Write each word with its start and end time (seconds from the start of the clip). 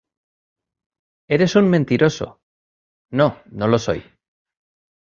¡Eres 1.29 1.55
un 1.59 1.69
mentiroso!¡ 1.69 2.41
no, 3.11 3.37
no 3.51 3.67
lo 3.67 3.77
soy! 3.77 4.03